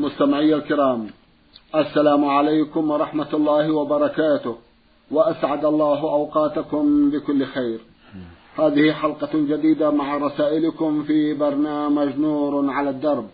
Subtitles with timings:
[0.00, 1.06] مستمعي الكرام
[1.74, 4.56] السلام عليكم ورحمة الله وبركاته
[5.10, 7.80] وأسعد الله أوقاتكم بكل خير.
[8.58, 13.26] هذه حلقة جديدة مع رسائلكم في برنامج نور على الدرب.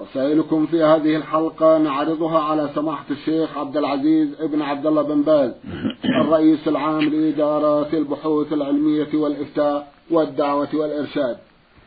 [0.00, 5.52] رسائلكم في هذه الحلقة نعرضها على سماحة الشيخ عبد العزيز ابن عبد الله بن باز
[6.04, 11.36] الرئيس العام لإدارة البحوث العلمية والإفتاء والدعوة والإرشاد.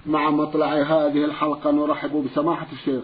[0.06, 3.04] مع مطلع هذه الحلقة نرحب بسماحة الشيخ.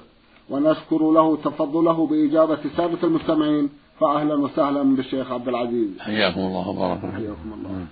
[0.50, 3.70] ونشكر له تفضله بإجابة سادة المستمعين
[4.00, 6.00] فأهلا وسهلا بالشيخ عبد العزيز.
[6.00, 7.86] حياكم الله وبارك حياكم الله.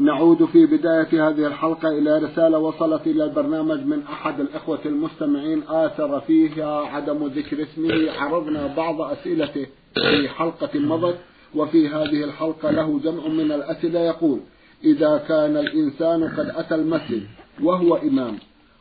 [0.00, 6.20] نعود في بداية هذه الحلقة إلى رسالة وصلت إلى البرنامج من أحد الإخوة المستمعين آثر
[6.20, 11.18] فيها عدم ذكر اسمه عرضنا بعض أسئلته في حلقة مضت
[11.54, 14.40] وفي هذه الحلقة له جمع من الأسئلة يقول
[14.84, 17.22] إذا كان الإنسان قد أتى المسجد
[17.62, 18.38] وهو إمام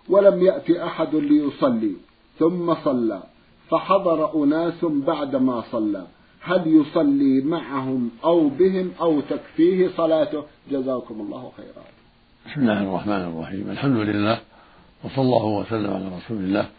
[0.10, 1.96] ولم يأتي أحد ليصلي
[2.40, 3.23] ثم صلى.
[3.70, 6.08] فحضر أناس بعدما صلى.
[6.41, 11.84] هل يصلي معهم أو بهم أو تكفيه صلاته؟ جزاكم الله خيرا.
[12.46, 13.71] بسم الله الرحمن الرحيم.
[13.71, 14.40] الحمد لله
[15.04, 16.70] وصلى الله وسلم على رسول الله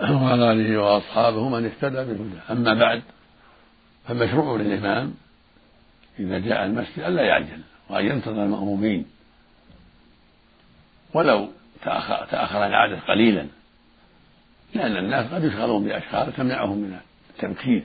[0.00, 2.52] وعلى آله وأصحابه من اهتدى بهداه.
[2.52, 3.02] أما بعد
[4.08, 5.14] فمشروع للإمام
[6.18, 9.06] إذا جاء المسجد ألا يعجل وأن ينتظر المأمومين.
[11.14, 11.48] ولو
[11.84, 13.46] تأخر, تأخر العادة قليلا.
[14.74, 16.98] لأن الناس قد يشغلون بأشغال تمنعهم من
[17.30, 17.84] التبكير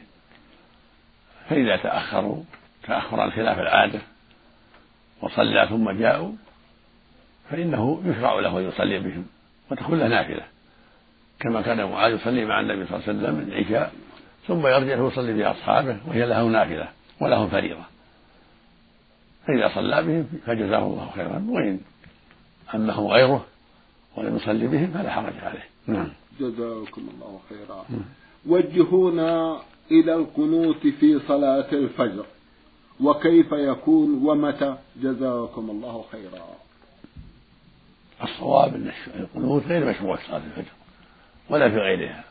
[1.49, 2.43] فإذا تأخروا
[2.83, 3.99] تأخرا خلاف العادة
[5.21, 6.31] وصلى ثم جاءوا
[7.49, 9.25] فإنه يشرع له أن يصلي بهم
[9.71, 10.43] وتكون له نافلة.
[11.39, 13.93] كما كان معاذ يصلي مع النبي صلى الله عليه وسلم العشاء
[14.47, 16.87] ثم يرجع ويصلي بأصحابه وهي له نافلة
[17.19, 17.83] وله فريضة.
[19.47, 21.45] فإذا صلى بهم فجزاه الله خيرا.
[21.49, 21.79] وإن
[22.75, 23.45] أمه غيره
[24.17, 25.63] ولم يصلي بهم فلا حرج عليه.
[25.87, 26.07] نعم.
[26.39, 27.85] جزاكم الله خيرا.
[28.45, 29.61] وجهونا
[29.91, 32.25] إلى القنوت في صلاة الفجر.
[33.01, 36.47] وكيف يكون ومتى؟ جزاكم الله خيرا.
[38.23, 40.71] الصواب أن القنوت غير مشروع في صلاة الفجر
[41.49, 42.23] ولا في غيرها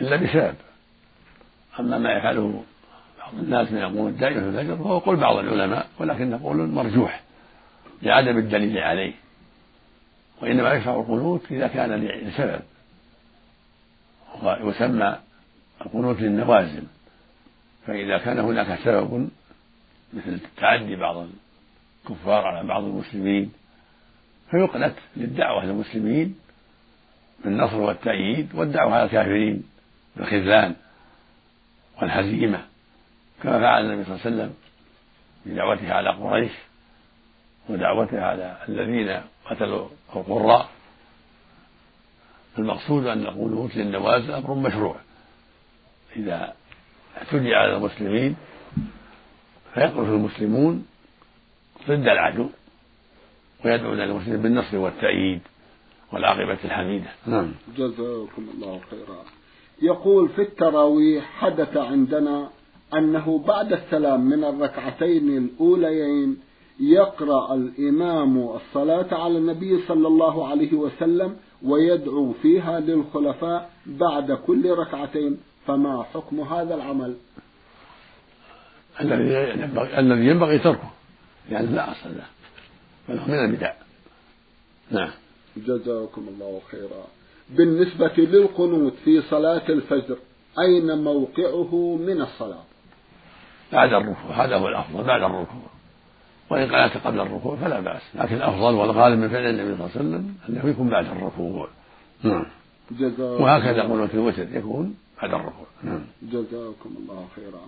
[0.00, 0.54] إلا بسبب.
[1.80, 2.64] أما ما يفعله
[3.18, 7.22] بعض الناس من القنوت دائما في الفجر فهو قول بعض العلماء ولكن قول مرجوح
[8.02, 9.12] لعدم الدليل عليه.
[10.42, 12.60] وإنما يشرع القنوت إذا كان لسبب.
[14.42, 15.18] ويسمى
[15.86, 16.82] القنوت للنوازل.
[17.86, 19.30] فإذا كان هناك سبب
[20.12, 21.26] مثل تعدي بعض
[22.04, 23.52] الكفار على بعض المسلمين
[24.50, 26.38] فيقنت للدعوة للمسلمين
[27.44, 29.62] بالنصر والتأييد والدعوة على الكافرين
[30.16, 30.74] بالخذلان
[32.02, 32.64] والهزيمة.
[33.42, 34.54] كما فعل النبي صلى الله عليه وسلم
[35.46, 36.52] بدعوته على قريش.
[37.70, 39.20] ودعوته على الذين
[39.50, 40.68] قتلوا القراء
[42.58, 44.96] المقصود أن القنوت للنوازل أمر مشروع.
[46.16, 46.54] إذا
[47.18, 48.36] اعتدي على المسلمين
[49.74, 50.86] فيقنط المسلمون
[51.88, 52.48] ضد العدو
[53.64, 55.40] ويدعون المسلمين بالنصر والتأييد
[56.12, 57.10] والعاقبة الحميدة.
[57.26, 57.52] نعم.
[57.76, 59.24] جزاكم الله خيرا.
[59.82, 62.50] يقول في التراويح حدث عندنا
[62.94, 66.49] أنه بعد السلام من الركعتين الأوليين
[66.80, 75.40] يقرأ الإمام الصلاة على النبي صلى الله عليه وسلم ويدعو فيها للخلفاء بعد كل ركعتين
[75.66, 77.16] فما حكم هذا العمل؟
[79.00, 80.90] الذي ينبغي الذي ينبغي تركه
[81.50, 82.26] يعني لا أصل له
[83.08, 83.72] بل هو من البدع.
[84.90, 85.10] نعم.
[85.56, 87.04] جزاكم الله خيرا.
[87.50, 90.16] بالنسبة للقنوت في صلاة الفجر
[90.58, 92.64] أين موقعه من الصلاة؟
[93.72, 95.79] بعد الركوع هذا هو الأفضل بعد الركوع.
[96.50, 98.02] وإن قنات قبل الركوع فلا بأس.
[98.14, 101.68] لكن الأفضل والغالب من فعل النبي صلى الله عليه وسلم أنه يكون بعد الركوع.
[102.22, 102.44] نعم.
[103.18, 105.66] وهكذا قنوت الوتر يكون بعد الركوع.
[105.82, 106.00] نعم.
[106.22, 107.60] جزاكم الله خيرا.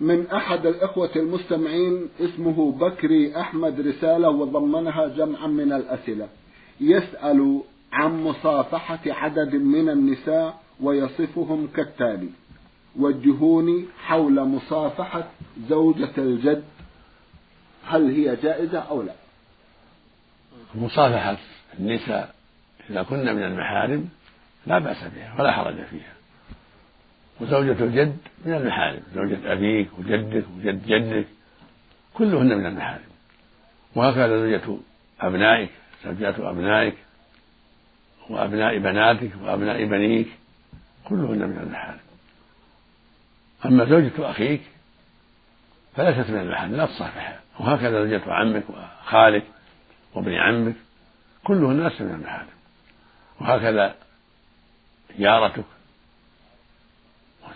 [0.00, 6.28] من أحد الإخوة المستمعين اسمه بكري أحمد رسالة وضمنها جمعا من الأسئلة.
[6.80, 7.60] يسأل
[7.92, 12.28] عن مصافحة عدد من النساء ويصفهم كالتالي
[12.98, 15.24] وجهوني حول مصافحة
[15.68, 16.62] زوجة الجد
[17.86, 19.12] هل هي جائزة أو لا.
[20.74, 21.36] مصافحة
[21.78, 22.34] النساء
[22.90, 24.08] إذا كن من المحارم
[24.66, 26.12] لا بأس بها ولا حرج فيها.
[27.40, 31.26] وزوجة الجد من المحارم زوجة أبيك وجدك وجد جدك
[32.14, 33.10] كلهن من المحارم.
[33.94, 34.78] وهكذا زوجة
[35.20, 35.70] أبنائك
[36.04, 36.94] زوجات أبنائك
[38.30, 40.28] وأبناء بناتك وأبناء بنيك
[41.04, 42.00] كلهن من المحارم.
[43.64, 44.60] أما زوجة أخيك
[45.96, 49.44] فليست من المحارم لا تصافحها وهكذا زوجة عمك وخالك
[50.14, 50.74] وابن عمك
[51.44, 52.46] كلهن ليس من المحارم
[53.40, 53.94] وهكذا
[55.18, 55.64] جارتك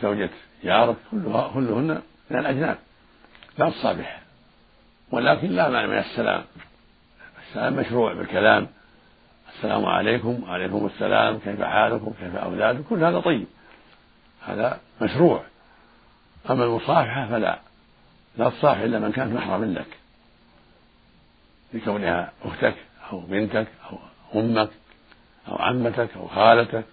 [0.03, 0.31] زوجة
[0.65, 2.79] جارك كلها كلهن من الأجناب.
[3.59, 4.21] لا تصافح
[5.11, 6.45] ولكن لا مانع من السلام.
[7.49, 8.69] السلام مشروع بالكلام.
[9.57, 13.47] السلام عليكم وعليكم السلام كيف حالكم كيف أولادكم؟ كل هذا طيب.
[14.47, 15.45] هذا مشروع.
[16.51, 17.59] أما المصافحة فلا.
[18.39, 19.99] لا تصافح إلا من كانت محرم لك
[21.75, 22.75] لكونها أختك
[23.13, 23.99] أو بنتك أو
[24.41, 24.71] أمك
[25.49, 26.85] أو عمتك أو خالتك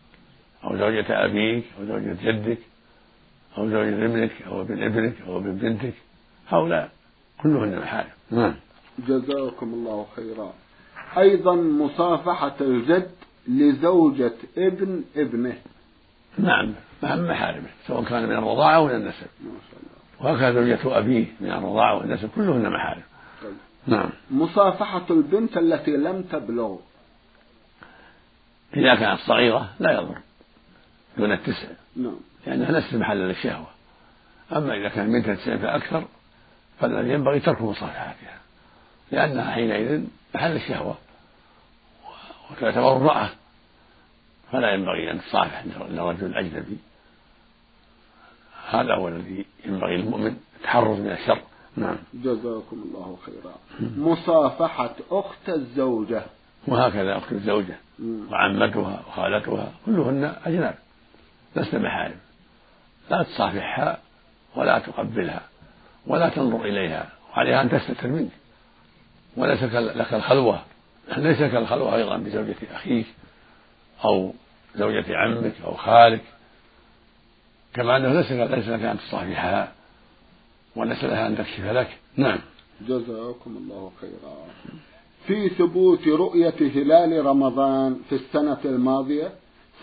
[0.63, 2.57] أو زوجة أبيك أو زوجة جدك
[3.57, 5.93] أو زوجة ابنك أو ابن ابنك أو ابن بنتك.
[6.49, 6.91] هؤلاء
[7.43, 8.09] كلهن محارم.
[8.31, 8.55] نعم.
[9.07, 10.53] جزاكم الله خيرا.
[11.17, 13.11] أيضا مصافحة الجد
[13.47, 15.57] لزوجة ابن ابنه.
[16.37, 19.27] نعم فهم محارمه سواء كان من الرضاعة أو من النسب.
[19.43, 19.80] ما شاء الله.
[20.21, 23.03] وهكذا زوجة أبيه من الرضاعة والنسب كلهن محارم.
[23.87, 24.09] نعم.
[24.31, 26.75] مصافحة البنت التي لم تبلغ.
[28.77, 30.17] إذا كانت صغيرة لا يضر.
[31.17, 31.67] دون التسع.
[31.95, 32.15] نعم.
[32.47, 33.67] لأنها ليست محلا للشهوة.
[34.55, 36.03] أما إذا كان بنت تسع فأكثر
[36.79, 38.37] فالذي ينبغي ترك مصافحتها
[39.11, 40.03] لأنها حينئذ
[40.35, 40.97] محل الشهوة
[42.51, 43.29] وتعتبر امرأة.
[44.51, 46.77] فلا ينبغي أن تصافح لرجل أجنبي
[48.71, 51.41] هذا هو الذي ينبغي للمؤمن التحرز من الشر.
[51.75, 51.97] نعم.
[52.13, 53.53] جزاكم الله خيرا.
[53.97, 56.23] مصافحة أخت الزوجة.
[56.67, 57.75] وهكذا أخت الزوجة
[58.31, 60.75] وعمتها وخالتها كلهن أجناب
[61.55, 62.15] لسن محارم
[63.09, 63.97] لا تصافحها
[64.55, 65.41] ولا تقبلها
[66.07, 67.09] ولا تنظر إليها.
[67.33, 68.31] وعليها أن تستتر منك.
[69.37, 70.61] وليس لك الخلوة.
[71.17, 73.05] ليس كالخلوة أيضا بزوجة أخيك
[74.05, 74.33] أو
[74.75, 76.21] زوجة عمك أو خالك.
[77.73, 79.71] كما أنه ليس ليس لك أن تصافحها
[80.75, 81.97] وليس لها أن تكشف لك.
[82.17, 82.39] نعم.
[82.81, 84.35] جزاكم الله خيرا.
[85.27, 89.31] في ثبوت رؤية هلال رمضان في السنة الماضية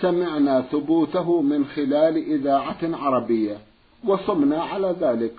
[0.01, 3.57] سمعنا ثبوته من خلال إذاعة عربية
[4.05, 5.33] وصمنا على ذلك.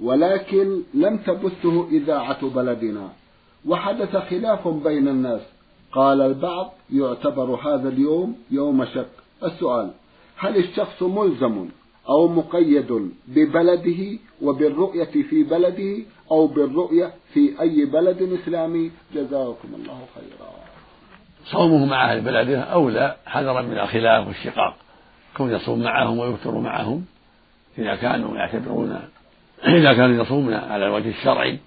[0.00, 3.08] ولكن لم تبثه إذاعة بلدنا.
[3.66, 5.40] وحدث خلاف بين الناس.
[5.92, 9.10] قال البعض يعتبر هذا اليوم يوم شك.
[9.44, 9.90] السؤال
[10.36, 11.68] هل الشخص ملزم
[12.08, 18.90] أو مقيد ببلده وبالرؤية في بلده أو بالرؤية في أي بلد إسلامي.
[19.14, 20.50] جزاكم الله خيرا.
[21.44, 24.76] صومه مع أهل بلده أولى حذرا من الخلاف والشقاق.
[25.36, 27.04] كون يصوم معهم ويفطر معهم
[27.78, 29.00] إذا كانوا يعتبرون
[29.66, 31.58] إذا كانوا يصومون على الوجه الشرعي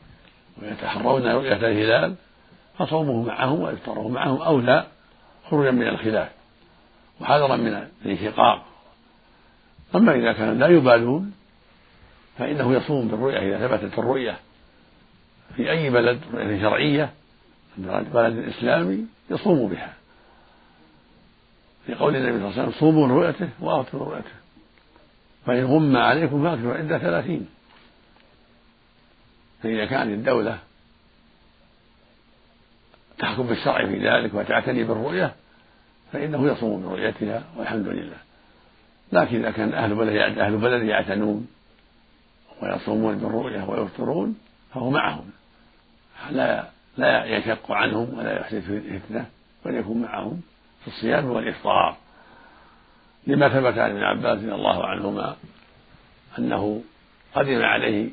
[0.62, 2.16] ويتحرون رؤية الهلال
[2.78, 4.88] فصومه معهم وإفطاره معهم أولى
[5.50, 6.30] خروجا من الخلاف.
[7.22, 8.66] وحذرا من الانشقاق.
[9.96, 11.34] أما إذا كانوا لا يبالون
[12.38, 14.40] فإنه يصوم بالرؤية إذا ثبتت الرؤية
[15.56, 17.14] في أي بلد رؤية شرعية
[17.78, 19.94] بلد إسلامي يصوم بها.
[21.90, 24.36] لقول النبي صلى الله عليه وسلم صوموا رؤيته وأفطروا رؤيته.
[25.46, 27.48] فإن غم عليكم فأكثروا عدة ثلاثين.
[29.64, 30.60] فإذا كانت الدولة
[33.18, 35.36] تحكم بالشرع في ذلك وتعتني بالرؤية
[36.14, 38.18] فإنه يصوم برؤيتها والحمد لله.
[39.16, 41.48] لكن إذا كان أهل بلد أهل بلد يعتنون
[42.62, 44.38] ويصومون بالرؤية ويفطرون
[44.74, 45.32] فهو معهم.
[46.32, 49.26] لا لا يشق عنهم ولا يحدث فتنة
[49.66, 50.42] بل يكون معهم
[50.82, 51.98] في الصيام والإفطار.
[53.28, 55.36] لما ثبت عن ابن عباس رضي الله عنهما
[56.40, 56.84] أنه
[57.36, 58.10] قدم عليه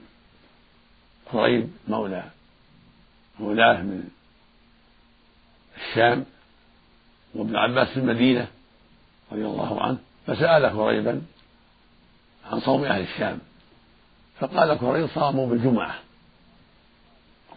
[1.33, 2.25] قريب مولى
[3.41, 4.09] مولاه من
[5.77, 6.25] الشام
[7.35, 8.49] وابن عباس في المدينة
[9.33, 11.23] رضي الله عنه فسأل كريبا
[12.51, 13.39] عن صوم أهل الشام
[14.41, 15.95] فقال كريب صاموا بالجمعة.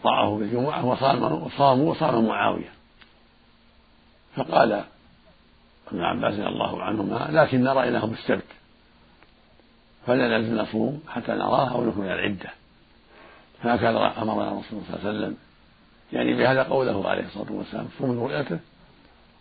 [0.04, 2.72] طاعه بالجمعة وصاموا وصام معاوية.
[4.36, 4.84] فقال
[5.92, 8.46] ابن عباس رضي الله عنهما لكن نرى إنه بالسبت
[10.06, 12.50] فلا لازم نصوم حتى نراه أو العدة.
[13.62, 15.36] فهكذا أمرنا الرسول صلى الله عليه وسلم.
[16.12, 18.58] يعني بهذا قوله عليه الصلاة والسلام صوموا رؤيته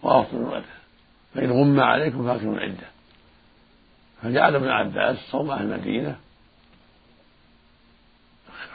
[0.04, 0.76] وأفطروا رؤيته
[1.34, 2.95] فإن غم عليكم فأكملوا العدة.
[4.22, 6.16] فجعل ابن عباس صوم أهل المدينة.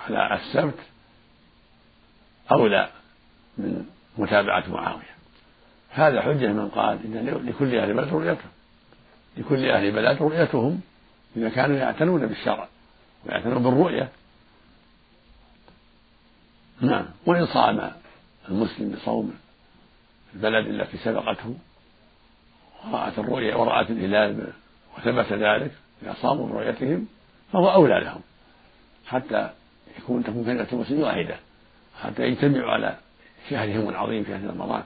[0.08, 0.78] على السبت
[2.52, 2.90] أولى
[3.58, 3.86] من
[4.18, 5.10] متابعة معاوية.
[5.90, 8.50] هذا حجة من قال إن لكل أهل بلد رؤيتهم
[9.36, 10.80] لكل أهل بلد رؤيتهم
[11.36, 12.68] إذا كانوا يعتنون بالشرع
[13.26, 14.08] ويعتنون بالرؤية.
[16.80, 17.06] نعم.
[17.26, 17.92] وإن صام
[18.48, 19.34] المسلم بصوم
[20.34, 21.56] البلد التي سبقته
[22.84, 24.52] ورأت الرؤيا ورأت الهلال
[24.98, 27.06] وثبت ذلك إذا صاموا برؤيتهم
[27.52, 28.20] فهو أولى لهم.
[29.06, 29.50] حتى
[29.98, 31.36] يكون تكون كلمة المسلمين واحدة
[32.02, 32.96] حتى يجتمعوا على
[33.50, 34.82] شهرهم العظيم شهر رمضان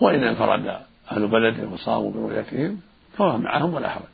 [0.00, 0.80] وإن انفرد
[1.12, 2.80] أهل بلده وصاموا برؤيتهم
[3.18, 4.04] فهو معهم ولا حرج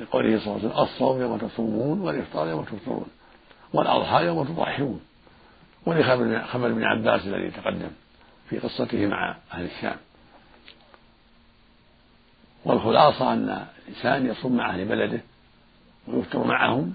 [0.00, 3.06] لقوله صلى الله عليه وسلم الصوم يوم تصومون والإفطار يوم تفطرون
[3.72, 5.00] والأضحى يوم تضحون
[5.86, 7.90] ولخبر ابن عباس الذي تقدم
[8.48, 9.96] في قصته مع أهل الشام.
[12.64, 15.20] والخلاصة أن الإنسان يصوم مع أهل بلده
[16.08, 16.94] ويفطر معهم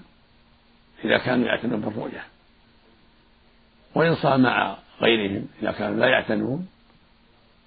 [1.04, 2.24] إذا كانوا يعتنون بالرؤية.
[3.94, 6.68] وإن صام مع غيرهم إذا كانوا لا يعتنون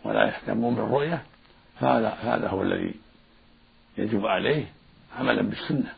[0.03, 1.23] ولا يهتمون بالرؤية
[1.79, 2.93] فهذا هذا هو الذي
[3.97, 4.65] يجب عليه
[5.19, 5.93] عملا بالسنة.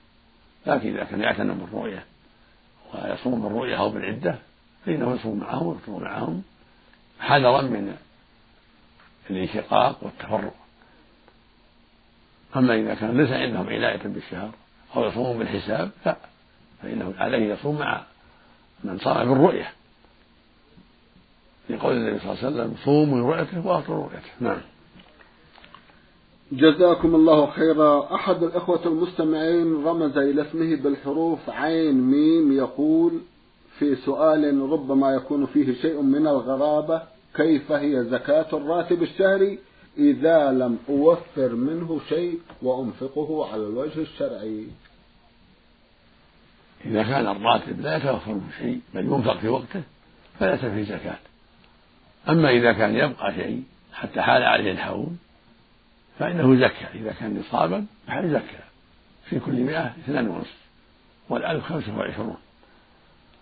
[0.66, 2.06] لكن إذا كان يعتنى بالرؤية
[2.94, 4.36] ويصوم بالرؤية أو بالعدة
[4.86, 6.44] فإنه يصوم معهم ويفطر معهم
[7.20, 7.98] حذرا من
[9.30, 10.61] الانشقاق والتفرق.
[12.56, 14.52] أما إذا كان ليس عندهم عناية بالشهر
[14.96, 16.16] أو يصومون بالحساب لا.
[16.82, 18.02] فإنه عليه يصوم مع
[18.84, 19.72] من صام بالرؤية.
[21.70, 24.62] لقول النبي صلى الله عليه وسلم صوموا لرؤيته وأفطروا رؤيته نعم.
[26.52, 28.16] جزاكم الله خيرا.
[28.16, 33.12] أحد الإخوة المستمعين رمز إلى اسمه بالحروف عين ميم يقول
[33.80, 37.02] في سؤال ربما يكون فيه شيء من الغرابة
[37.36, 39.60] كيف هي زكاة الراتب الشهري؟
[39.98, 44.68] إذا لم أوفر منه شيء وأنفقه على الوجه الشرعي.
[46.86, 49.84] إذا كان الراتب لا يتوفر منه شيء بل ينفق في وقته
[50.40, 51.18] فليس فيه زكاة.
[52.30, 55.08] أما إذا كان يبقى شيء حتى حال عليه الحول
[56.20, 56.86] فإنه زكى.
[57.00, 58.64] إذا كان نصابا فهل زكى
[59.26, 60.58] في كل مئة اثنان ونصف
[61.30, 62.38] والألف خمسة وعشرون.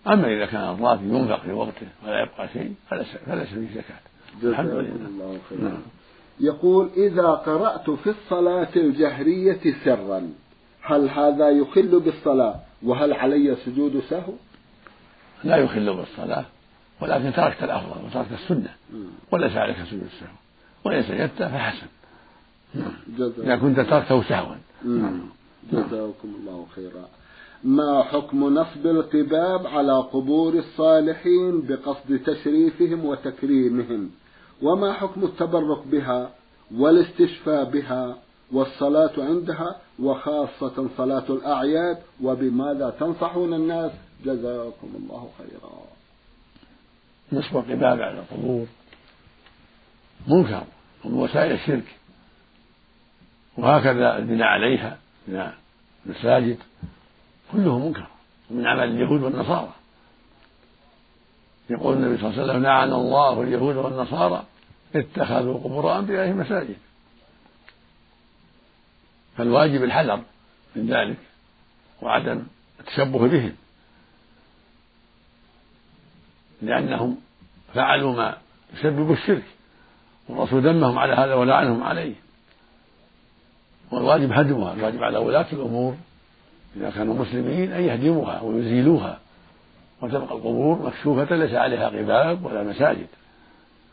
[0.08, 4.00] أما إذا كان الراتب ينفق في وقته ولا يبقى شيء فليس فليس فيه زكاة.
[4.44, 5.40] الحمد لله.
[5.60, 5.82] نعم.
[6.40, 10.32] يقول إذا قرأت في الصلاة الجهرية سرا
[10.82, 14.34] هل هذا يخل بالصلاة؟ وهل علي سجود سهو؟
[15.44, 16.46] لا يخل بالصلاة
[17.02, 18.74] ولكن تركت الأفضل وتركت السنة
[19.32, 20.36] وليس عليك سجود السهو
[20.86, 21.88] وإن سجدت فحسن.
[23.38, 24.56] إذا كنت تركته سهوا.
[24.86, 25.22] نعم.
[25.72, 27.08] جزاكم الله خيرا.
[27.64, 34.10] ما حكم نصب القباب على قبور الصالحين بقصد تشريفهم وتكريمهم؟
[34.62, 36.30] وما حكم التبرك بها
[36.76, 38.18] والاستشفاء بها
[38.52, 43.92] والصلاة عندها وخاصة صلاة الأعياد وبماذا تنصحون الناس؟
[44.26, 45.72] جزاكم الله خيرا.
[47.34, 48.68] نصب القباب على القبور.
[50.28, 50.64] منكر.
[51.06, 51.96] ومن وسائل الشرك.
[53.58, 54.98] وهكذا البناء عليها
[55.28, 55.54] بناء
[56.06, 56.58] المساجد.
[57.52, 58.08] كله منكر.
[58.52, 59.74] ومن عمل اليهود والنصارى.
[61.70, 64.44] يقول النبي صلى الله عليه وسلم لعن الله اليهود والنصارى
[64.96, 66.76] اتخذوا قبور انبيائهم مساجد
[69.38, 70.22] فالواجب الحذر
[70.76, 71.18] من ذلك
[72.02, 72.44] وعدم
[72.80, 73.56] التشبه بهم.
[76.62, 77.18] لأنهم
[77.74, 78.38] فعلوا ما
[78.74, 79.44] يسبب الشرك
[80.30, 82.16] والرسول ذمهم على هذا ولعنهم عليه.
[83.92, 85.98] والواجب هدمها الواجب على ولاة الأمور
[86.76, 89.20] إذا كانوا مسلمين أن يهدموها ويزيلوها.
[90.02, 93.08] وتبقى القبور مكشوفة ليس عليها قباب ولا مساجد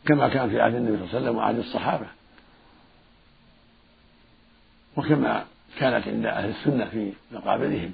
[0.06, 2.06] كما كان في عهد النبي صلى الله عليه وسلم وعهد الصحابة.
[4.96, 5.44] وكما
[5.78, 7.92] كانت عند أهل السنة في مقابرهم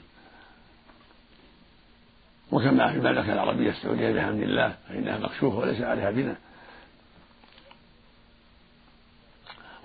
[2.52, 6.37] وكما في المملكة العربية السعودية بحمد الله فإنها مكشوفة وليس عليها بناء.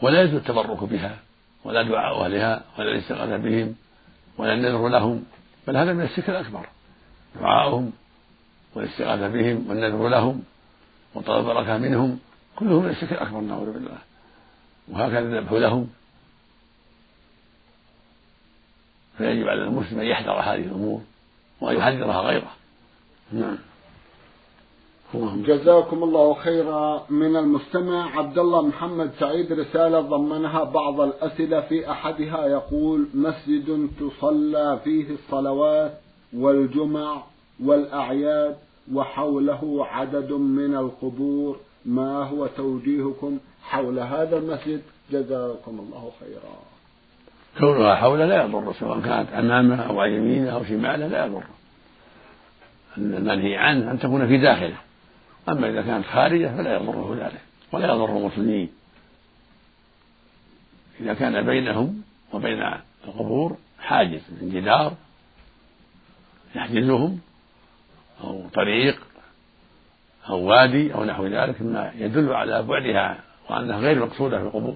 [0.01, 1.17] ولا يجوز التبرك بها
[1.63, 3.75] ولا دعاء أهلها ولا الاستغاثة بهم
[4.37, 5.23] ولا النذر لهم
[5.67, 6.65] بل هذا من الشرك الأكبر.
[7.39, 7.93] دعاؤهم
[8.77, 10.43] والاستغاثة بهم والنذر لهم
[11.15, 12.19] وطلب البركة منهم
[12.55, 13.97] كله من الشرك الأكبر نعوذ بالله.
[14.87, 15.87] وهكذا الذبح لهم.
[19.17, 21.01] فيجب على المسلم أن يحذر هذه الأمور
[21.61, 22.51] وأن يحذرها غيره.
[23.31, 23.57] نعم.
[25.43, 27.05] جزاكم الله خيرا.
[27.09, 34.79] من المستمع عبد الله محمد سعيد رسالة ضمنها بعض الأسئلة في أحدها يقول مسجد تصلى
[34.83, 35.93] فيه الصلوات
[36.33, 37.23] والجمع
[37.63, 44.81] والأعياد وحوله عدد من القبور ما هو توجيهكم حول هذا المسجد.
[45.11, 46.55] جزاكم الله خيرا.
[47.59, 51.43] كونها حوله لا يضر سواء كانت أمامه أو عن يمينه أو شماله لا يضر.
[52.97, 54.77] المنهي عنه أن تكون في داخله.
[55.49, 57.41] أما إذا كانت خارجة فلا يضره ذلك
[57.71, 58.69] ولا يضر المسلمين.
[60.99, 62.01] إذا كان بينهم
[62.33, 62.73] وبين
[63.07, 64.93] القبور حاجز من جدار
[66.55, 67.19] يحجزهم.
[68.23, 68.99] أو طريق
[70.29, 73.19] أو وادي أو نحو ذلك مما يدل على بعدها
[73.49, 74.75] وأنها غير مقصودة في القبور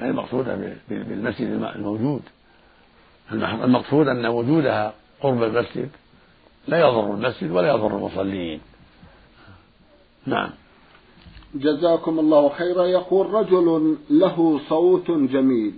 [0.00, 1.46] غير مقصودة بالمسجد
[1.76, 2.22] الموجود.
[3.32, 5.88] المقصود أن وجودها قرب المسجد
[6.68, 8.60] لا يضر المسجد ولا يضر المصلين.
[10.26, 10.50] نعم.
[11.54, 12.86] جزاكم الله خيرا.
[12.86, 15.74] يقول رجل له صوت جميل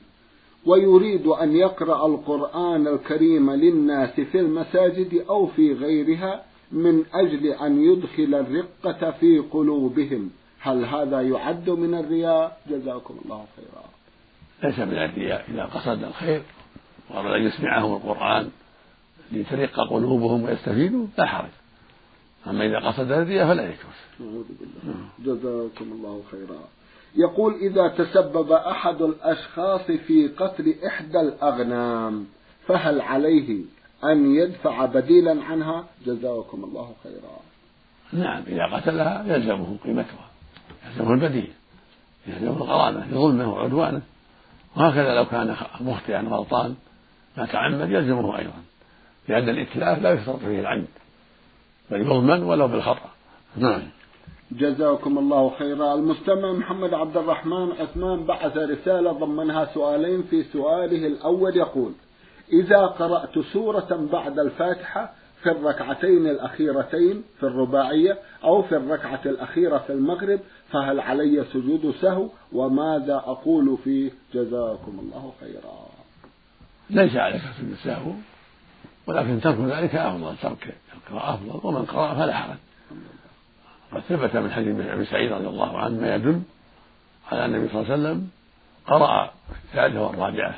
[0.66, 8.34] ويريد أن يقرأ القرآن الكريم للناس في المساجد أو في غيرها من أجل أن يدخل
[8.34, 10.30] الرقة في قلوبهم.
[10.60, 13.84] هل هذا يعد من الرياء؟ جزاكم الله خيرا.
[14.62, 16.42] ليس من الرياء إذا قصد الخير
[17.10, 18.50] وأراد أن يسمعهم القرآن
[19.32, 21.50] لترق قلوبهم ويستفيدوا لا حرج.
[22.46, 24.00] أما إذا قصد الرياء فلا يجوز.
[24.20, 25.08] نعوذ بالله.
[25.18, 26.68] جزاكم الله خيرا.
[27.16, 32.26] يقول إذا تسبب أحد الأشخاص في قتل إحدى الأغنام
[32.66, 33.64] فهل عليه
[34.04, 37.40] أن يدفع بديلا عنها جزاكم الله خيرا.
[38.12, 40.30] نعم إذا قتلها يلزمه قيمتها
[40.86, 41.50] يلزمه البديل
[42.26, 44.02] يلزمه الغرامة لظلمه وعدوانه.
[44.76, 46.74] وهكذا لو كان مخطئا غلطان
[47.36, 48.62] ما تعمد يلزمه أيضا.
[49.28, 50.88] لأن الإتلاف لا يشترط فيه العمد
[51.90, 53.10] بل يضمن ولو بالخطأ.
[53.56, 53.82] نعم.
[54.52, 55.94] جزاكم الله خيرا.
[55.94, 61.92] المستمع محمد عبد الرحمن عثمان بعث رسالة ضمنها سؤالين في سؤاله الأول يقول
[62.52, 69.92] إذا قرأت سورة بعد الفاتحة في الركعتين الأخيرتين في الرباعية أو في الركعة الأخيرة في
[69.92, 70.40] المغرب
[70.72, 75.86] فهل علي سجود سهو؟ وماذا أقول فيه جزاكم الله خيرا؟
[76.90, 78.12] ليس عليك سجود سهو
[79.06, 82.56] ولكن ترك ذلك أفضل ترك القراءة أفضل ومن قرأ فلا حرج.
[83.92, 86.42] قد ثبت من حديث أبي سعيد رضي الله عنه ما يدل
[87.32, 88.28] على أن النبي صلى الله عليه وسلم
[88.86, 89.30] قرأ
[89.64, 90.54] الثالثة والرابعة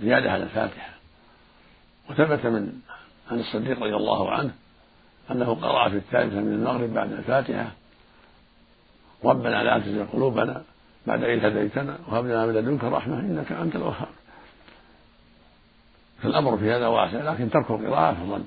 [0.00, 0.93] زيادة على الفاتحة.
[2.10, 2.72] وثبت من
[3.30, 4.54] عن الصديق رضي الله عنه
[5.30, 7.72] أنه قرأ في الثالثة من المغرب بعد الفاتحة
[9.24, 10.62] ربنا لا تزغ قلوبنا
[11.06, 14.08] بعد إذ هديتنا وهب لنا من لدنك رحمة إنك أنت الوهاب.
[16.22, 18.44] فالأمر في هذا واسع لكن ترك القراءة أفضل.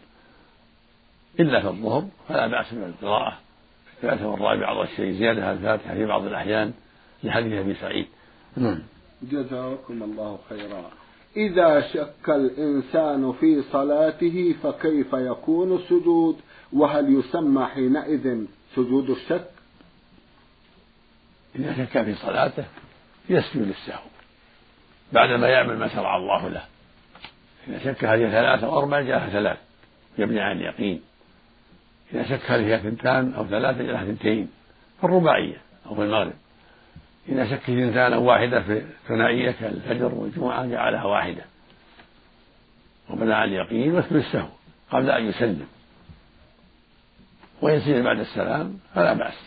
[1.39, 3.37] إلا في الظهر فلا بأس من القراءة.
[3.85, 6.73] في الثالثة والرابعة والشيء زيادة على الفاتحة في بعض الأحيان
[7.23, 8.07] لحديث أبي سعيد.
[8.57, 8.79] نعم.
[9.21, 10.89] جزاكم الله خيرا.
[11.37, 16.37] إذا شك الإنسان في صلاته فكيف يكون السجود؟
[16.73, 19.49] وهل يسمى حينئذ سجود الشك؟
[21.55, 22.65] إذا شك في صلاته
[23.29, 24.07] يسجد للسهو
[25.13, 26.63] بعدما يعمل ما شرع الله له.
[27.67, 29.57] إذا شك هذه ثلاثة أو أربعة جاءها ثلاث
[30.17, 31.01] يبني عن اليقين.
[32.13, 34.49] إذا شك هل هي اثنتان أو ثلاثة جاءها اثنتين
[34.99, 36.33] في الرباعية أو في المغرب.
[37.29, 41.43] إذا شك في اثنتان أو واحدة في الثنائية كالفجر والجمعة جعلها واحدة.
[43.09, 44.47] وبنى على اليقين واسم السهو
[44.91, 45.67] قبل أن يسلم.
[47.61, 49.37] ويسير بعد السلام فلا بأس.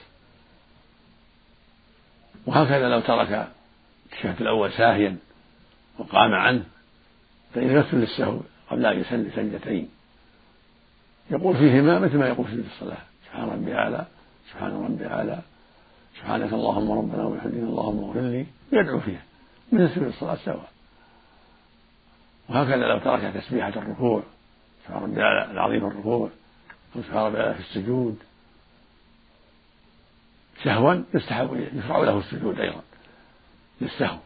[2.46, 3.48] وهكذا لو ترك
[4.12, 5.16] الشهد الأول ساهيا
[5.98, 6.64] وقام عنه
[7.54, 8.40] فإن يسجد للسهو
[8.70, 9.88] قبل أن يسلم سجدتين.
[11.30, 14.06] يقول فيهما مثل ما يقول في الصلاة سبحان ربي أعلى
[14.52, 15.38] سبحان ربي أعلى.
[16.20, 19.22] سبحانك اللهم ربنا وبحمدك اللهم اغفر لي يدعو فيها
[19.72, 20.70] مثل سجود الصلاة سواء.
[22.48, 24.22] وهكذا لو ترك تسبيحة الركوع
[24.85, 26.30] سبحان ربي العظيم الركوع
[26.94, 28.18] وسبحان ربي في السجود.
[30.64, 32.83] سهوا يستحب يشرع له السجود أيضا
[33.80, 34.18] للسهو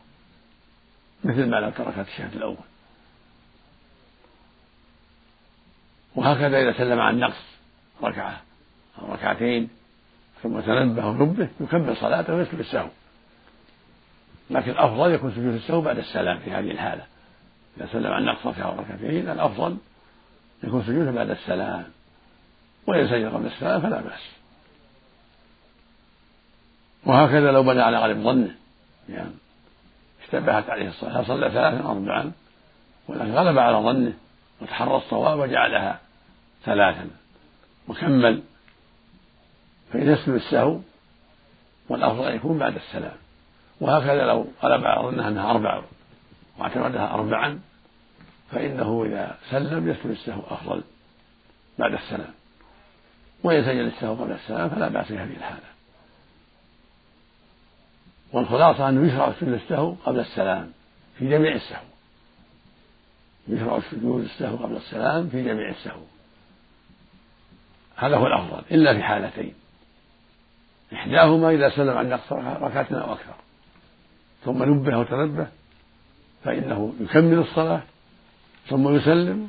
[1.24, 2.56] مثل ما لو ترك الشهد الأول.
[6.14, 7.42] وهكذا إذا سلم عن نقص
[8.02, 8.42] ركعة
[8.98, 9.68] أو ركعتين
[10.44, 12.88] ثم تنبه ونبه يكمل صلاته ويسجد السهو.
[14.50, 17.04] لكن الأفضل يكون سجود السهو بعد السلام في هذه الحالة.
[17.76, 19.76] إذا سلم عن نقص أو ركعتين الأفضل
[20.64, 21.84] يكون سجوده بعد السلام.
[22.86, 24.30] وإن سجد قبل السلام فلا بأس.
[27.06, 28.54] وهكذا لو بنى على غالب ظنه.
[29.08, 29.34] يعني
[30.24, 32.32] اشتبهت عليه الصلاة صلى ثلاثا أربعا
[33.08, 34.12] ولكن غلب على ظنه
[34.60, 36.00] وتحرى الصواب وجعلها
[36.64, 37.10] ثلاثا.
[37.88, 38.42] وكمل
[39.94, 40.80] فإن يسجد السهو
[41.88, 43.16] والأفضل أن يكون بعد السلام.
[43.80, 45.82] وهكذا لو على ظنه أنها أربع
[46.58, 47.60] واعتمدها أربعا
[48.50, 50.82] فإنه إذا سلم يسجد السهو أفضل
[51.78, 52.34] بعد السلام.
[53.44, 55.74] وإن سجد السهو قبل السلام فلا بأس في هذه الحالة.
[58.32, 60.72] والخلاصة أنه يشرع سجود السهو قبل السلام
[61.18, 61.84] في جميع السهو.
[63.48, 66.02] يشرع السجود السهو قبل السلام في جميع السهو.
[67.96, 69.63] هذا هو الأفضل إلا في حالتين.
[70.94, 73.34] إحداهما إذا سلم عن نقص ركعة أو أكثر
[74.44, 75.46] ثم نبه وتنبه
[76.44, 77.82] فإنه يكمل الصلاة
[78.68, 79.48] ثم يسلم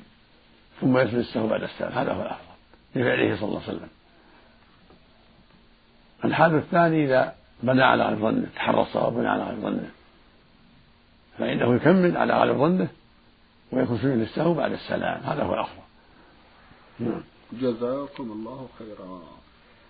[0.81, 1.91] ثم يسجد السهو بعد السلام.
[1.91, 2.55] هذا هو الأفضل
[2.95, 3.89] لفعله صلى الله عليه وسلم.
[6.25, 9.89] الحال الثاني إذا بنى على غير ظنه تحرى الصواب بنى على غير ظنه
[11.37, 12.87] فإنه يكمل على غير ظنه
[13.71, 15.23] ويكون سجود السهو بعد السلام.
[15.23, 15.81] هذا هو الأفضل.
[16.99, 17.23] نعم.
[17.53, 19.21] جزاكم الله خيرا.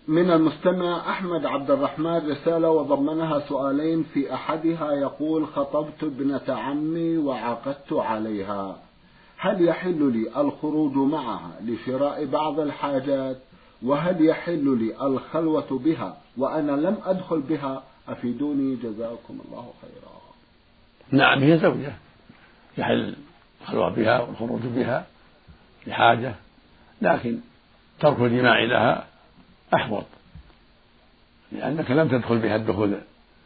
[0.07, 7.93] من المستمع أحمد عبد الرحمن رسالة وضمنها سؤالين في أحدها يقول خطبت ابنة عمي وعقدت
[7.93, 8.77] عليها.
[9.37, 13.37] هل يحل لي الخروج معها لشراء بعض الحاجات؟
[13.83, 20.21] وهل يحل لي الخلوة بها وأنا لم أدخل بها؟ أفيدوني جزاكم الله خيرا.
[21.11, 21.93] نعم هي زوجة.
[22.77, 23.15] يحل
[23.61, 25.05] الخلوة بها والخروج بها
[25.87, 26.35] لحاجة
[27.01, 27.39] لكن
[27.99, 29.14] ترك الجماع لها
[29.75, 30.05] أحوط.
[31.51, 33.01] لأنك لم تدخل بها الدخول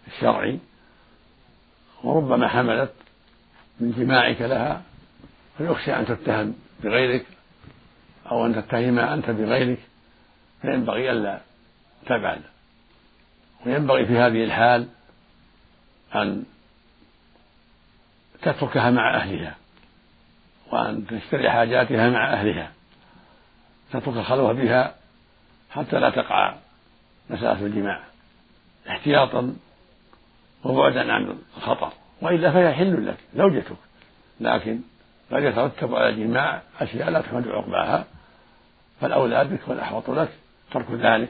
[0.07, 0.59] الشرعي
[2.03, 2.93] وربما حملت
[3.79, 4.81] من جماعك لها
[5.57, 7.25] فيخشى أن تتهم بغيرك
[8.31, 9.79] أو أن تتهم أنت بغيرك
[10.61, 11.39] فينبغي ألا
[12.05, 12.41] تفعل
[13.65, 14.87] وينبغي في هذه الحال
[16.15, 16.43] أن
[18.41, 19.55] تتركها مع أهلها
[20.71, 22.71] وأن تشتري حاجاتها مع أهلها.
[23.91, 24.95] تترك الخلوة بها
[25.69, 26.55] حتى لا تقع
[27.29, 28.03] مسألة الجماع
[28.89, 29.55] احتياطا
[30.63, 33.75] وبعدا عن الخطر وإلا فهي حل لك زوجتك.
[34.39, 34.79] لكن
[35.31, 38.05] قد يترتب على الجماع أشياء لا تحمد عقباها
[39.01, 40.29] فالأولى بك والأحوط لك
[40.71, 41.29] ترك ذلك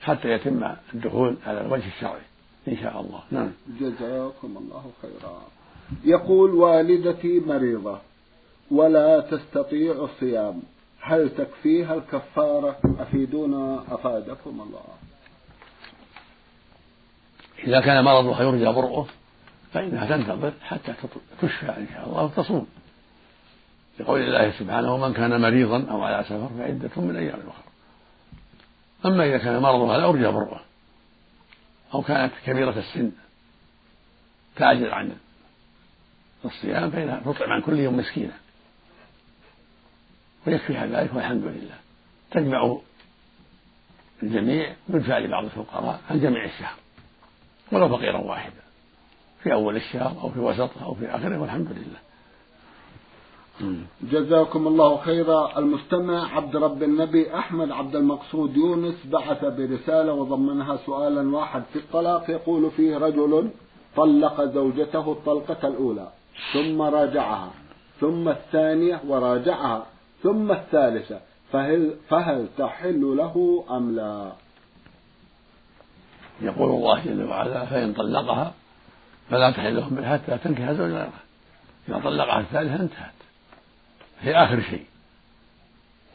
[0.00, 2.22] حتى يتم الدخول على الوجه الشرعي
[2.68, 3.20] إن شاء الله.
[3.30, 3.52] نعم.
[3.80, 5.42] جزاكم الله خيرا.
[6.04, 7.98] يقول والدتي مريضة
[8.70, 10.62] ولا تستطيع الصيام.
[11.02, 14.84] هل تكفيها الكفارة أفيدونا أفادكم الله.
[17.64, 19.06] إذا كان مرضها يرجى برؤه
[19.72, 20.94] فإنها تنتظر حتى
[21.42, 22.66] تشفى إن شاء الله وتصوم
[24.00, 27.64] لقول الله سبحانه ومن كان مريضا أو على سفر فعدة من أيام أخرى.
[29.06, 30.60] أما إذا كان مرضها لا يرجى برؤه.
[31.94, 33.12] أو كانت كبيرة السن
[34.56, 35.16] تعجز عن
[36.44, 38.41] الصيام فإنها تطعم عن كل يوم مسكينة.
[40.46, 41.78] ويكفيها ذلك والحمد لله.
[42.30, 42.76] تجمع
[44.22, 46.74] الجميع يدفع لبعض الفقراء عن جميع الشهر
[47.72, 48.62] ولو فقيرا واحدا
[49.42, 51.98] في أول الشهر أو في وسطه أو في آخره والحمد لله.
[54.02, 55.58] جزاكم الله خيرا.
[55.58, 62.30] المستمع عبد رب النبي أحمد عبد المقصود يونس بعث برسالة وضمنها سؤالا واحد في الطلاق.
[62.30, 63.50] يقول فيه رجل
[63.96, 66.08] طلق زوجته الطلقة الأولى
[66.52, 67.50] ثم راجعها
[68.00, 69.86] ثم الثانية وراجعها.
[70.22, 71.20] ثم الثالثة
[71.52, 74.32] فهل, فهل تحل له أم لا؟
[76.40, 78.54] يقول الله جل وعلا فإن طلقها
[79.30, 81.12] فلا تحل له حتى تنكح زوجا غيره
[81.88, 83.12] إذا طلقها الثالثة انتهت.
[84.20, 84.86] هي آخر شيء.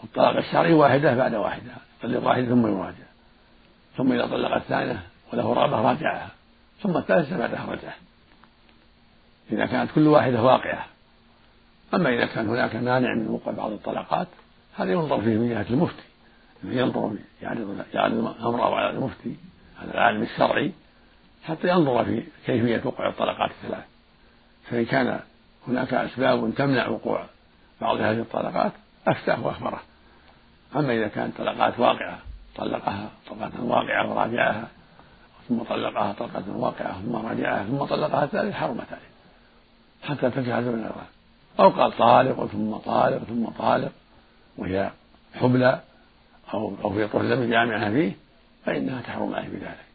[0.02, 3.08] والطلاق الشرعي واحدة بعد واحدة يطلق واحدة ثم يراجع.
[3.98, 6.30] ثم إذا طلق الثانية وله رغبة راجعها.
[6.82, 7.96] ثم الثالثة بعدها رجعه
[9.52, 10.86] إذا كانت كل واحدة واقعة.
[11.94, 14.28] أما إذا كان هناك مانع من وقوع بعض الطلاقات
[14.76, 16.04] هذا ينظر فيه من جهة المفتي.
[16.64, 19.36] ينظر يعرض يعرض أمره على المفتي
[19.82, 20.72] على العالم الشرعي
[21.44, 23.84] حتى ينظر في كيفية وقوع الطلقات الثلاث.
[24.70, 25.20] فإن كان
[25.68, 27.26] هناك أسباب تمنع وقوع
[27.82, 28.72] بعض هذه الطلقات
[29.08, 29.82] أفتاه وأخبره.
[30.76, 32.20] أما إذا كانت طلقات واقعة
[32.56, 34.68] طلقها طلقة واقعة وراجعها
[35.50, 39.08] ثم طلقها طلقة واقعة ثم راجعها ثم طلقها الثالث حرمت عليه.
[40.04, 41.17] حتى تنكح زوجا غيره
[41.60, 43.92] أو قال طالق ثم طالق ثم طالق
[44.58, 44.92] وهي
[45.36, 45.82] حبلى
[46.54, 48.12] أو أو في طهر لم يجامعها فيه
[48.66, 49.86] فإنها تحرم عليه بذلك.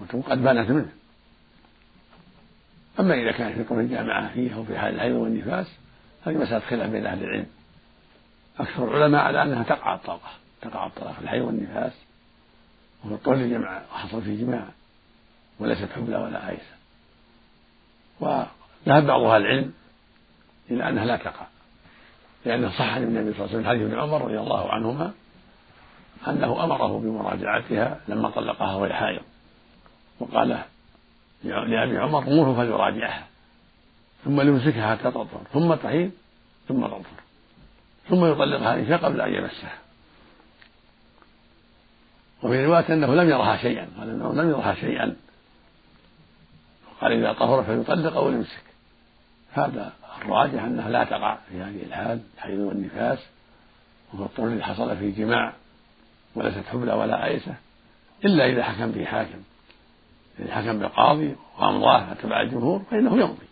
[0.00, 0.92] وتكون قد بانت منه.
[3.00, 5.66] أما إذا كان في طهر جامعها فيه أو في حال الحيض والنفاس
[6.26, 7.46] هذه مسألة خلاف بين أهل العلم.
[8.60, 10.30] أكثر العلماء على أنها تقع الطلقة
[10.62, 11.92] تقع الطلاق في الحيض والنفاس.
[13.04, 14.64] وفي الطهر جمع حصل فيه جماع
[15.58, 16.74] وليست حبلى ولا عائسة
[18.20, 19.72] وذهب بعض أهل العلم
[20.70, 21.46] إلى أنها لا تقع.
[22.44, 25.12] لأنه صح عن النبي صلى الله عليه وسلم حديث ابن عمر رضي الله عنهما
[26.28, 29.22] أنه أمره بمراجعتها لما طلقها وهي حائض
[30.20, 30.58] وقال
[31.44, 33.26] لأبي عمر مره فليراجعها
[34.24, 36.10] ثم ليمسكها حتى تطهر ثم تحيض
[36.68, 37.24] ثم تطهر
[38.08, 39.78] ثم يطلقها إن قبل أن يمسها.
[42.42, 45.16] وفي رواية أنه لم يرها شيئا قال أنه لم يرها شيئا.
[46.90, 48.62] وقال إذا طهر فليطلق أو يمسك
[49.52, 49.92] هذا
[50.24, 53.18] الراجح أنها لا تقع في هذه الحال الحيض والنفاس
[54.14, 55.52] وفي الطهر الذي حصل فيه جماع
[56.34, 57.54] وليست حبلى ولا عيسة
[58.24, 59.42] إلا إذا حكم به حاكم.
[60.38, 63.46] إذا حكم بالقاضي وأمضاه فتبع الجمهور فإنه يمضي.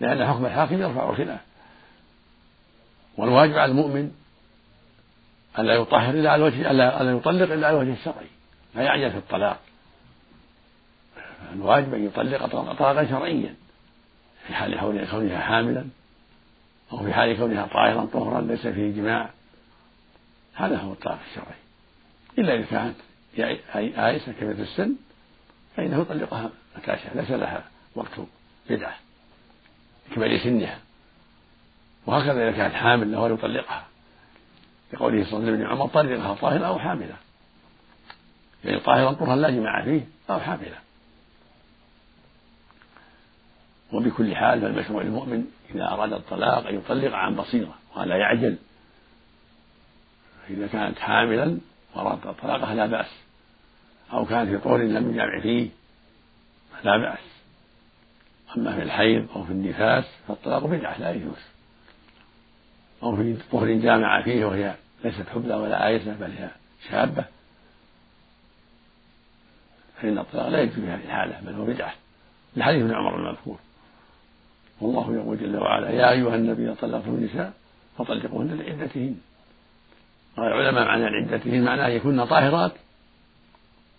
[0.00, 1.40] لأن حكم الحاكم يرفع الخلاف
[3.16, 4.12] والواجب على المؤمن
[5.58, 8.26] ألا يطهر إلا على الوجه ألا يطلق إلا على الوجه الشرعي
[8.74, 9.60] لا يعجل في الطلاق.
[11.52, 13.54] الواجب أن يطلق طلاقا شرعيا.
[14.46, 15.84] في حال كونها حاملا
[16.92, 19.30] أو في حال كونها طاهرا طهرا ليس فيه جماع.
[20.54, 21.58] هذا هو الطلاق الشرعي
[22.38, 22.96] إلا إذا كانت
[23.98, 24.96] آيسة كبيرة السن
[25.76, 28.20] فإنه يطلقها متى شاء ليس لها وقت
[28.70, 28.96] بدعة
[30.10, 30.78] لكبر سنها.
[32.06, 33.86] وهكذا إذا كانت حامل له يطلقها.
[34.92, 37.16] لقوله صلى الله عليه وسلم عمر طلقها طاهرة أو حاملة.
[38.64, 40.85] يعني طاهرا طهرا لا جماع فيه أو حاملة.
[43.92, 45.44] وبكل حال فالمشروع للمؤمن
[45.74, 48.56] إذا أراد الطلاق أن يطلق عن بصيرة ولا يعجل.
[50.50, 51.58] إذا كانت حاملا
[51.94, 53.10] وأراد طلاقها لا بأس.
[54.12, 55.68] أو كانت في طهر لم يجامع فيه
[56.84, 57.18] لا بأس.
[58.56, 61.42] أما في الحيض أو في النفاس فالطلاق بدعة لا يجوز.
[63.02, 66.50] أو في طهر جامع فيه وهي ليست حبلى ولا آيسة بل هي
[66.90, 67.24] شابة
[70.02, 71.94] فإن الطلاق لا يجوز في هذه الحالة بل هو بدعة.
[72.56, 73.58] لحديث ابن عمر المذكور.
[74.80, 77.52] والله يقول جل وعلا يا أيها النبي طلقتم النساء
[77.98, 79.16] فطلقوهن لعدتهن.
[80.36, 82.72] قال العلماء معنى عدتهن معناه يكون طاهرات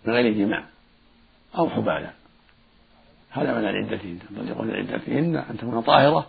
[0.04, 0.64] من غير جماع
[1.58, 2.10] أو حبالا.
[3.30, 6.26] هذا معنى عدتهن تطلقون عدتهن أن تكون طاهرة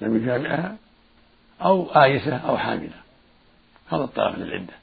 [0.00, 0.76] لم يجامعها
[1.62, 3.02] أو آيسة أو حاملة.
[3.92, 4.74] هذا الطلاق للعدة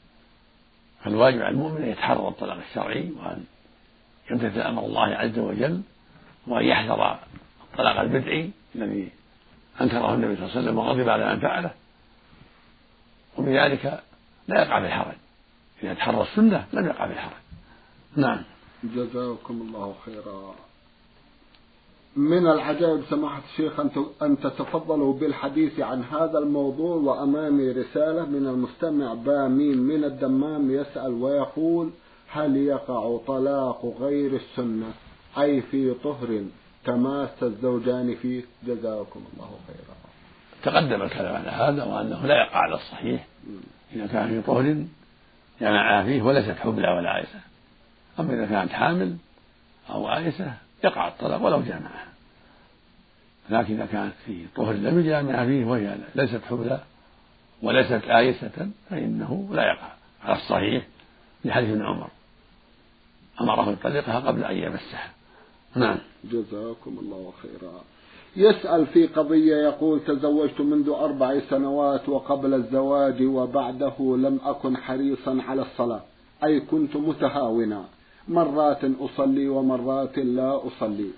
[1.04, 3.44] فالواجب على المؤمن أن يتحرى الطلاق الشرعي وأن
[4.32, 5.82] يمتثل أمر الله عز وجل
[6.48, 7.20] وأن يحذر
[7.80, 9.10] الطلاق البدعي الذي
[9.82, 11.72] أنكره النبي صلى الله عليه وسلم وغضب على من فعله.
[13.38, 14.04] وبذلك
[14.48, 15.16] لا يقع في الحرج.
[15.84, 17.42] إذا تحرى السنة لم يقع في الحرج.
[18.16, 18.44] نعم.
[18.84, 20.56] جزاكم الله خيرا.
[22.16, 23.80] من العجائب سماحة الشيخ
[24.22, 31.90] أن تتفضلوا بالحديث عن هذا الموضوع وأمامي رسالة من المستمع بامين من الدمام يسأل ويقول
[32.28, 34.94] هل يقع طلاق غير السنة؟
[35.38, 36.44] أي في طهر
[36.86, 39.96] تماس الزوجان فيه جزاكم الله خيرا.
[40.64, 43.26] تقدم الكلام على هذا وأنه لا يقع على الصحيح.
[43.94, 44.86] إذا كان في طهر
[45.62, 47.40] جمع فيه وليست حبلى ولا عيسى
[48.20, 49.18] أما إذا كانت حامل
[49.90, 52.08] أو عائسة يقع الطلاق ولو جامعها.
[53.50, 56.80] لكن إذا كانت في طهر لم يجامع فيه وهي ليست حبلى
[57.62, 59.92] وليست آيسة فإنه لا يقع
[60.24, 60.84] على الصحيح.
[61.46, 62.10] لحديث ابن عمر
[63.42, 65.19] أمره يطلقها قبل أن يمسها.
[65.76, 65.98] نعم.
[66.32, 67.74] جزاكم الله خيرا.
[68.36, 75.62] يسأل في قضية يقول تزوجت منذ أربع سنوات وقبل الزواج وبعده لم أكن حريصا على
[75.62, 76.02] الصلاة.
[76.44, 77.86] أي كنت متهاونا.
[78.28, 81.10] مرات أصلي ومرات لا أصلي.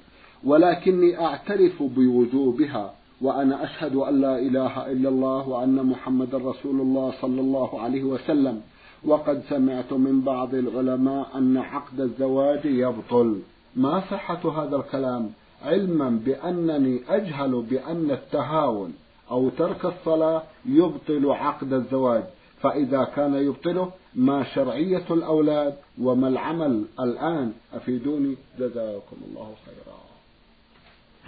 [0.44, 7.42] ولكني أعترف بوجوبها وأنا أشهد أن لا إله إلا الله وأن محمد رسول الله صلى
[7.42, 8.62] الله عليه وسلم.
[9.06, 13.40] وقد سمعت من بعض العلماء أن عقد الزواج يبطل.
[13.76, 15.32] ما صحة هذا الكلام؟
[15.62, 18.94] علما بأنني أجهل بأن التهاون
[19.32, 22.24] أو ترك الصلاة يبطل عقد الزواج.
[22.62, 28.36] فإذا كان يبطله ما شرعية الأولاد وما العمل الآن؟ أفيدوني.
[28.60, 29.98] جزاكم الله خيرا.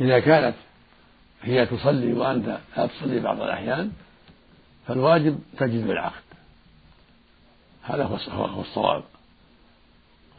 [0.02, 0.56] إذا كانت
[1.42, 3.92] هي تصلي وأنت لا تصلي بعض الأحيان
[4.88, 6.24] فالواجب تجد بالعقد
[7.84, 9.04] هذا هو الصواب.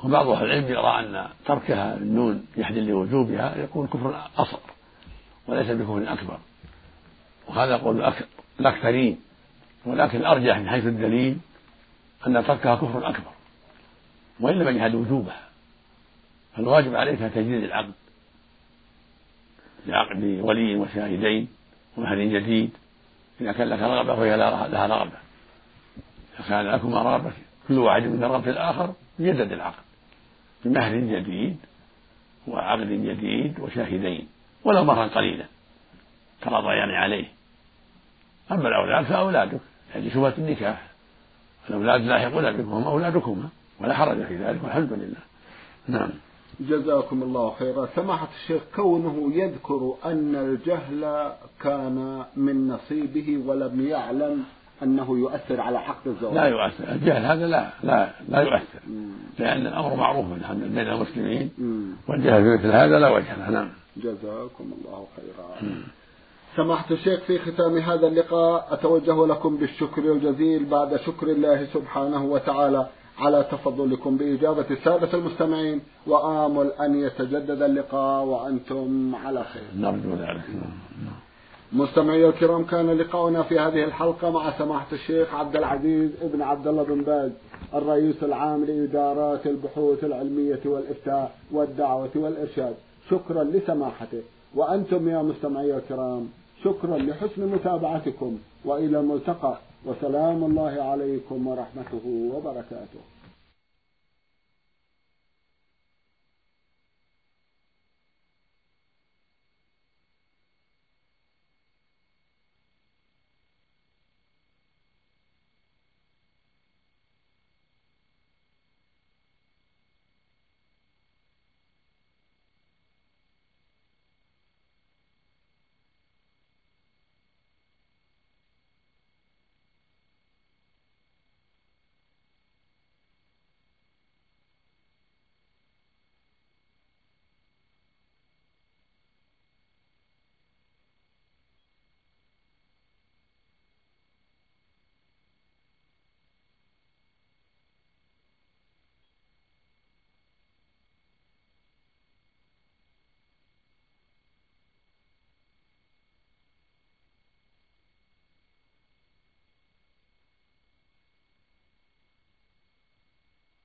[0.04, 4.60] وبعض أهل العلم يرى أن تركها النون يحدث لوجوبها يكون كفر أصغر
[5.46, 6.38] وليس بكفر أكبر
[7.48, 8.12] وهذا قول
[8.60, 9.20] الأكثرين
[9.86, 11.38] ولكن الأرجح من حيث الدليل
[12.26, 13.30] أن تركها كفر أكبر
[14.40, 15.40] وإن لم يجحد وجوبها.
[16.56, 17.92] فالواجب عليك تجديد العقد
[19.86, 21.48] بعقد ولي وشاهدين
[21.96, 22.70] ومهر جديد.
[23.40, 25.18] إذا كان لك رغبة وهي لها رغبة
[26.38, 27.32] إذا كان لكما رغبة
[27.68, 29.83] كل واحد من رغبة الآخر يجدد العقد.
[30.64, 31.56] بمهر جديد
[32.48, 34.28] وعقد جديد وشاهدين
[34.64, 35.44] ولو مهرا قليلا
[36.40, 37.24] ترضيان عليه.
[38.52, 39.60] أما الأولاد فأولادك
[39.92, 40.82] هذه شبهة النكاح.
[41.70, 43.48] الأولاد لاحقون بكم هم أولادكما
[43.80, 45.20] ولا حرج في ذلك والحمد لله.
[45.88, 46.10] نعم.
[46.60, 47.88] جزاكم الله خيرا.
[47.96, 54.44] سماحة الشيخ كونه يذكر أن الجهل كان من نصيبه ولم يعلم
[54.82, 56.34] أنه يؤثر على عقد الزواج.
[56.34, 56.92] لا يؤثر.
[56.92, 58.80] الجهل هذا لا لا لا يؤثر.
[59.38, 61.50] لأن الأمر معروف بين المسلمين.
[62.08, 63.50] والجهل في مثل هذا لا وجه له.
[63.50, 63.68] نعم.
[63.96, 65.72] جزاكم الله خيرا.
[66.56, 72.86] سماحة الشيخ في ختام هذا اللقاء أتوجه لكم بالشكر الجزيل بعد شكر الله سبحانه وتعالى
[73.18, 75.80] على تفضلكم بإجابة السادة المستمعين.
[76.06, 79.62] وآمل أن يتجدد اللقاء وأنتم على خير.
[79.76, 80.44] نرجو ذلك.
[81.74, 86.82] مستمعي الكرام كان لقاؤنا في هذه الحلقة مع سماحة الشيخ عبد العزيز ابن عبد الله
[86.82, 87.30] بن باز
[87.74, 92.74] الرئيس العام لإدارات البحوث العلمية والإفتاء والدعوة والإرشاد.
[93.10, 94.22] شكرا لسماحته.
[94.54, 96.28] وأنتم يا مستمعي الكرام
[96.64, 99.58] شكرا لحسن متابعتكم وإلى الملتقى.
[99.86, 103.00] وسلام الله عليكم ورحمته وبركاته.